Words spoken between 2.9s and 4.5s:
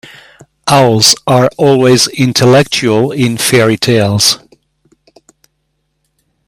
in fairy-tales.